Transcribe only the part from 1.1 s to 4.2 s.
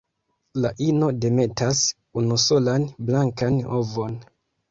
demetas unusolan blankan ovon.